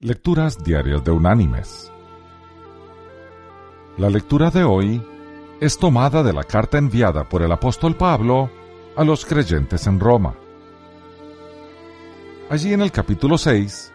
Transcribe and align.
Lecturas 0.00 0.62
Diarias 0.62 1.02
de 1.02 1.10
Unánimes. 1.10 1.90
La 3.96 4.08
lectura 4.08 4.48
de 4.48 4.62
hoy 4.62 5.04
es 5.60 5.76
tomada 5.76 6.22
de 6.22 6.32
la 6.32 6.44
carta 6.44 6.78
enviada 6.78 7.28
por 7.28 7.42
el 7.42 7.50
apóstol 7.50 7.96
Pablo 7.96 8.48
a 8.96 9.02
los 9.02 9.26
creyentes 9.26 9.88
en 9.88 9.98
Roma. 9.98 10.36
Allí 12.48 12.72
en 12.72 12.82
el 12.82 12.92
capítulo 12.92 13.36
6 13.38 13.92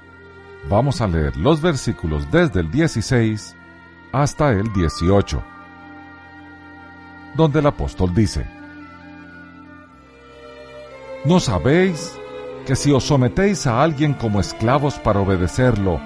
vamos 0.70 1.00
a 1.00 1.08
leer 1.08 1.38
los 1.38 1.62
versículos 1.62 2.30
desde 2.30 2.60
el 2.60 2.70
16 2.70 3.56
hasta 4.12 4.52
el 4.52 4.74
18, 4.74 5.42
donde 7.38 7.60
el 7.60 7.68
apóstol 7.68 8.14
dice, 8.14 8.46
¿No 11.24 11.40
sabéis 11.40 12.20
que 12.66 12.76
si 12.76 12.92
os 12.92 13.04
sometéis 13.04 13.68
a 13.68 13.82
alguien 13.82 14.14
como 14.14 14.40
esclavos 14.40 14.96
para 14.96 15.20
obedecerlo, 15.20 16.00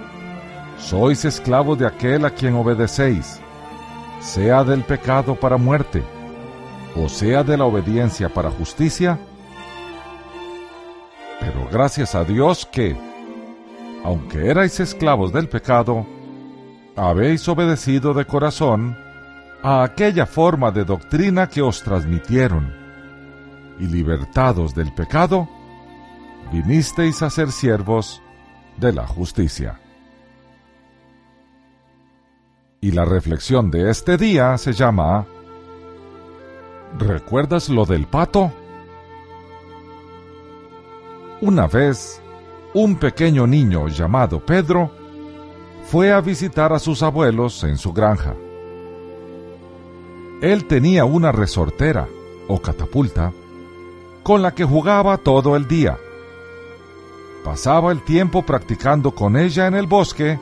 sois 0.78 1.26
esclavos 1.26 1.78
de 1.78 1.86
aquel 1.86 2.26
a 2.26 2.32
quien 2.32 2.56
obedecéis, 2.56 3.40
sea 4.20 4.64
del 4.64 4.84
pecado 4.84 5.36
para 5.36 5.58
muerte, 5.58 6.04
o 6.96 7.08
sea 7.10 7.44
de 7.44 7.58
la 7.58 7.66
obediencia 7.66 8.30
para 8.30 8.50
justicia? 8.50 9.20
Pero 11.40 11.68
gracias 11.72 12.16
a 12.16 12.24
Dios 12.24 12.66
que, 12.66 12.98
aunque 14.04 14.50
erais 14.50 14.80
esclavos 14.80 15.32
del 15.32 15.48
pecado, 15.48 16.06
habéis 16.96 17.48
obedecido 17.48 18.14
de 18.14 18.26
corazón 18.26 18.98
a 19.62 19.84
aquella 19.84 20.26
forma 20.26 20.72
de 20.72 20.86
doctrina 20.86 21.48
que 21.48 21.62
os 21.62 21.84
transmitieron, 21.84 22.74
y 23.80 23.86
libertados 23.86 24.74
del 24.74 24.92
pecado, 24.94 25.48
vinisteis 26.52 27.22
a 27.22 27.30
ser 27.30 27.52
siervos 27.52 28.22
de 28.78 28.94
la 28.94 29.06
justicia. 29.06 29.80
Y 32.80 32.92
la 32.92 33.06
reflexión 33.06 33.72
de 33.72 33.90
este 33.90 34.18
día 34.18 34.58
se 34.58 34.74
llama 34.74 35.26
¿Recuerdas 36.98 37.70
lo 37.70 37.86
del 37.86 38.06
pato? 38.06 38.52
Una 41.42 41.68
vez, 41.68 42.22
un 42.74 42.96
pequeño 42.96 43.46
niño 43.46 43.88
llamado 43.88 44.40
Pedro 44.40 44.92
fue 45.86 46.12
a 46.12 46.22
visitar 46.22 46.74
a 46.74 46.80
sus 46.80 47.04
abuelos 47.04 47.64
en 47.64 47.78
su 47.78 47.94
granja. 47.94 48.36
Él 50.42 50.66
tenía 50.66 51.06
una 51.06 51.32
resortera 51.32 52.08
o 52.48 52.62
catapulta 52.62 53.34
con 54.24 54.42
la 54.42 54.54
que 54.54 54.64
jugaba 54.64 55.18
todo 55.18 55.56
el 55.56 55.68
día 55.68 55.98
Pasaba 57.48 57.94
el 57.94 58.04
tiempo 58.04 58.42
practicando 58.42 59.16
con 59.16 59.38
ella 59.38 59.68
en 59.68 59.76
el 59.76 59.88
bosque, 59.88 60.38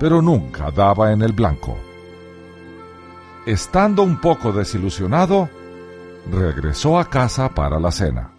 pero 0.00 0.22
nunca 0.22 0.70
daba 0.70 1.12
en 1.12 1.20
el 1.20 1.32
blanco. 1.32 1.76
Estando 3.44 4.02
un 4.02 4.18
poco 4.18 4.50
desilusionado, 4.50 5.50
regresó 6.30 6.98
a 6.98 7.10
casa 7.10 7.50
para 7.50 7.78
la 7.78 7.92
cena. 7.92 8.32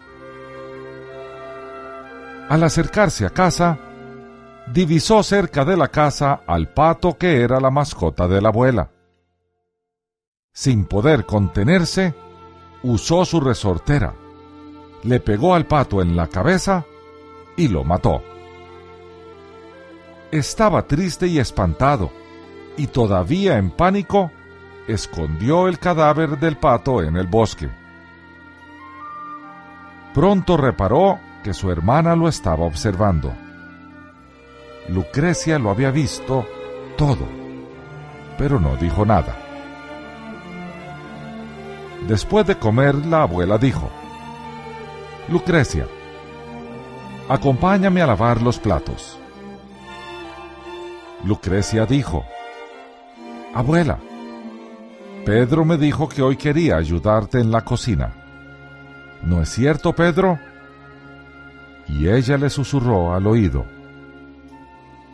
Al 2.48 2.64
acercarse 2.64 3.26
a 3.26 3.30
casa, 3.30 3.78
divisó 4.72 5.22
cerca 5.22 5.64
de 5.64 5.76
la 5.76 5.86
casa 5.86 6.40
al 6.48 6.70
pato 6.74 7.16
que 7.16 7.42
era 7.42 7.60
la 7.60 7.70
mascota 7.70 8.26
de 8.26 8.40
la 8.40 8.48
abuela. 8.48 8.90
Sin 10.52 10.86
poder 10.86 11.24
contenerse, 11.26 12.12
usó 12.82 13.24
su 13.24 13.38
resortera, 13.38 14.14
le 15.04 15.20
pegó 15.20 15.54
al 15.54 15.66
pato 15.66 16.02
en 16.02 16.16
la 16.16 16.26
cabeza 16.26 16.84
y 17.56 17.68
lo 17.68 17.84
mató. 17.84 18.22
Estaba 20.30 20.86
triste 20.86 21.26
y 21.26 21.38
espantado, 21.38 22.10
y 22.76 22.88
todavía 22.88 23.56
en 23.56 23.70
pánico, 23.70 24.30
escondió 24.88 25.68
el 25.68 25.78
cadáver 25.78 26.38
del 26.38 26.56
pato 26.56 27.02
en 27.02 27.16
el 27.16 27.26
bosque. 27.26 27.70
Pronto 30.12 30.56
reparó 30.56 31.18
que 31.42 31.52
su 31.52 31.70
hermana 31.70 32.16
lo 32.16 32.28
estaba 32.28 32.64
observando. 32.64 33.32
Lucrecia 34.88 35.58
lo 35.58 35.70
había 35.70 35.90
visto 35.90 36.46
todo, 36.96 37.26
pero 38.36 38.60
no 38.60 38.76
dijo 38.76 39.04
nada. 39.04 39.36
Después 42.06 42.46
de 42.46 42.58
comer, 42.58 42.94
la 42.94 43.22
abuela 43.22 43.56
dijo, 43.56 43.90
Lucrecia, 45.28 45.86
acompáñame 47.28 48.02
a 48.02 48.06
lavar 48.06 48.42
los 48.42 48.58
platos. 48.58 49.18
Lucrecia 51.24 51.86
dijo, 51.86 52.24
Abuela, 53.54 53.98
Pedro 55.24 55.64
me 55.64 55.78
dijo 55.78 56.08
que 56.08 56.20
hoy 56.20 56.36
quería 56.36 56.76
ayudarte 56.76 57.40
en 57.40 57.50
la 57.50 57.62
cocina. 57.62 58.12
¿No 59.22 59.40
es 59.40 59.48
cierto, 59.48 59.94
Pedro? 59.94 60.38
Y 61.88 62.08
ella 62.08 62.36
le 62.36 62.50
susurró 62.50 63.14
al 63.14 63.26
oído, 63.26 63.64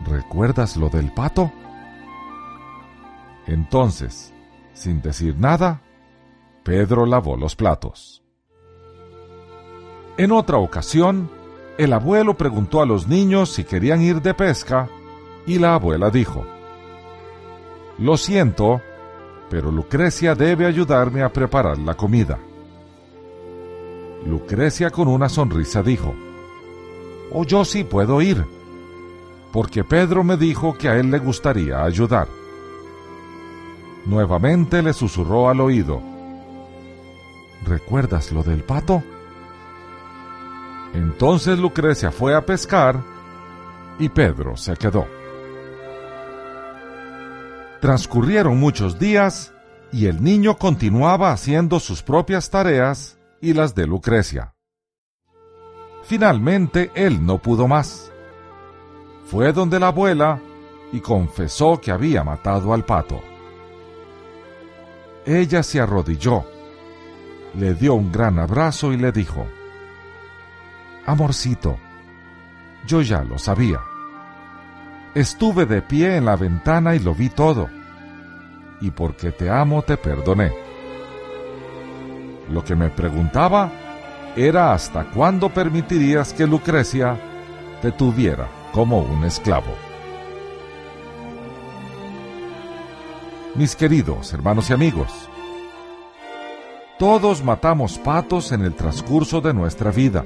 ¿recuerdas 0.04 0.76
lo 0.76 0.88
del 0.88 1.12
pato? 1.12 1.52
Entonces, 3.46 4.32
sin 4.72 5.00
decir 5.02 5.36
nada, 5.38 5.82
Pedro 6.64 7.06
lavó 7.06 7.36
los 7.36 7.54
platos. 7.56 8.22
En 10.16 10.32
otra 10.32 10.58
ocasión, 10.58 11.30
el 11.78 11.92
abuelo 11.92 12.34
preguntó 12.34 12.82
a 12.82 12.86
los 12.86 13.08
niños 13.08 13.52
si 13.52 13.64
querían 13.64 14.02
ir 14.02 14.20
de 14.20 14.34
pesca 14.34 14.88
y 15.46 15.58
la 15.58 15.74
abuela 15.74 16.10
dijo, 16.10 16.44
Lo 17.98 18.16
siento, 18.16 18.80
pero 19.48 19.70
Lucrecia 19.70 20.34
debe 20.34 20.66
ayudarme 20.66 21.22
a 21.22 21.32
preparar 21.32 21.78
la 21.78 21.94
comida. 21.94 22.38
Lucrecia 24.26 24.90
con 24.90 25.08
una 25.08 25.28
sonrisa 25.28 25.82
dijo, 25.82 26.14
Oh, 27.32 27.44
yo 27.44 27.64
sí 27.64 27.84
puedo 27.84 28.20
ir, 28.20 28.44
porque 29.52 29.84
Pedro 29.84 30.24
me 30.24 30.36
dijo 30.36 30.74
que 30.76 30.88
a 30.88 30.96
él 30.96 31.10
le 31.10 31.18
gustaría 31.18 31.82
ayudar. 31.82 32.28
Nuevamente 34.04 34.82
le 34.82 34.92
susurró 34.92 35.48
al 35.48 35.60
oído, 35.60 36.02
¿Recuerdas 37.66 38.32
lo 38.32 38.42
del 38.42 38.62
pato? 38.62 39.02
Entonces 40.94 41.58
Lucrecia 41.58 42.10
fue 42.10 42.34
a 42.34 42.44
pescar 42.44 43.00
y 43.98 44.08
Pedro 44.08 44.56
se 44.56 44.76
quedó. 44.76 45.06
Transcurrieron 47.80 48.58
muchos 48.58 48.98
días 48.98 49.54
y 49.92 50.06
el 50.06 50.22
niño 50.22 50.56
continuaba 50.56 51.32
haciendo 51.32 51.80
sus 51.80 52.02
propias 52.02 52.50
tareas 52.50 53.18
y 53.40 53.54
las 53.54 53.74
de 53.74 53.86
Lucrecia. 53.86 54.54
Finalmente 56.02 56.90
él 56.94 57.24
no 57.24 57.38
pudo 57.38 57.68
más. 57.68 58.10
Fue 59.26 59.52
donde 59.52 59.78
la 59.78 59.88
abuela 59.88 60.40
y 60.92 61.00
confesó 61.00 61.80
que 61.80 61.92
había 61.92 62.24
matado 62.24 62.74
al 62.74 62.84
pato. 62.84 63.20
Ella 65.24 65.62
se 65.62 65.80
arrodilló, 65.80 66.44
le 67.54 67.74
dio 67.74 67.94
un 67.94 68.10
gran 68.10 68.38
abrazo 68.38 68.92
y 68.92 68.96
le 68.96 69.12
dijo, 69.12 69.46
Amorcito, 71.06 71.78
yo 72.86 73.00
ya 73.00 73.22
lo 73.22 73.38
sabía. 73.38 73.80
Estuve 75.14 75.66
de 75.66 75.82
pie 75.82 76.16
en 76.16 76.26
la 76.26 76.36
ventana 76.36 76.94
y 76.94 76.98
lo 76.98 77.14
vi 77.14 77.30
todo. 77.30 77.68
Y 78.80 78.90
porque 78.90 79.32
te 79.32 79.50
amo 79.50 79.82
te 79.82 79.96
perdoné. 79.96 80.52
Lo 82.50 82.64
que 82.64 82.74
me 82.76 82.90
preguntaba 82.90 83.70
era 84.36 84.72
hasta 84.72 85.04
cuándo 85.10 85.48
permitirías 85.48 86.32
que 86.32 86.46
Lucrecia 86.46 87.18
te 87.82 87.92
tuviera 87.92 88.48
como 88.72 88.98
un 88.98 89.24
esclavo. 89.24 89.74
Mis 93.56 93.74
queridos 93.74 94.32
hermanos 94.32 94.70
y 94.70 94.74
amigos, 94.74 95.28
todos 96.98 97.42
matamos 97.42 97.98
patos 97.98 98.52
en 98.52 98.62
el 98.62 98.74
transcurso 98.74 99.40
de 99.40 99.52
nuestra 99.52 99.90
vida 99.90 100.24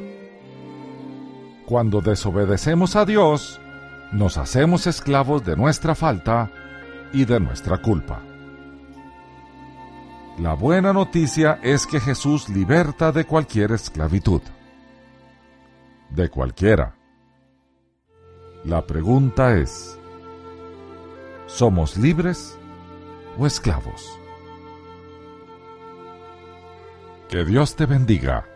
cuando 1.67 2.01
desobedecemos 2.01 2.97
a 2.97 3.05
Dios, 3.05 3.61
nos 4.13 4.37
hacemos 4.37 4.87
esclavos 4.87 5.45
de 5.45 5.57
nuestra 5.57 5.95
falta 5.95 6.51
y 7.13 7.25
de 7.25 7.41
nuestra 7.41 7.79
culpa. 7.79 8.21
La 10.39 10.55
buena 10.55 10.93
noticia 10.93 11.61
es 11.63 11.87
que 11.87 12.01
Jesús 12.01 12.49
liberta 12.49 13.13
de 13.13 13.25
cualquier 13.25 13.73
esclavitud. 13.73 14.43
De 16.11 16.29
cualquiera. 16.29 16.97
La 18.65 18.87
pregunta 18.87 19.57
es, 19.57 19.99
¿somos 21.47 21.97
libres 21.97 22.59
o 23.39 23.47
esclavos? 23.47 24.19
Que 27.29 27.45
Dios 27.45 27.77
te 27.77 27.87
bendiga 27.87 28.54